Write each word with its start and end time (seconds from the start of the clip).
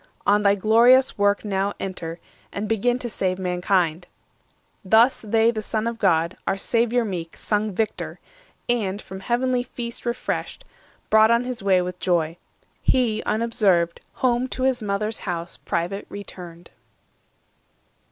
On 0.25 0.41
thy 0.41 0.55
glorious 0.55 1.15
work 1.19 1.45
Now 1.45 1.73
enter, 1.79 2.19
and 2.51 2.67
begin 2.67 2.97
to 2.97 3.07
save 3.07 3.37
Mankind." 3.37 4.07
Thus 4.83 5.21
they 5.21 5.51
the 5.51 5.61
Son 5.61 5.85
of 5.85 5.99
God, 5.99 6.35
our 6.47 6.57
Saviour 6.57 7.05
meek, 7.05 7.37
Sung 7.37 7.71
victor, 7.71 8.19
and, 8.67 8.99
from 8.99 9.19
heavenly 9.19 9.61
feast 9.61 10.03
refreshed, 10.03 10.65
Brought 11.11 11.29
on 11.29 11.43
his 11.43 11.61
way 11.61 11.83
with 11.83 11.99
joy. 11.99 12.37
He, 12.81 13.21
unobserved, 13.27 14.01
Home 14.13 14.47
to 14.47 14.63
his 14.63 14.81
mother's 14.81 15.19
house 15.19 15.57
private 15.57 16.07
returned. 16.09 16.71